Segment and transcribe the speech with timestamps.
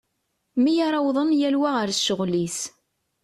[0.63, 2.59] Mi ara wwḍen yal wa ɣer ccɣel-is.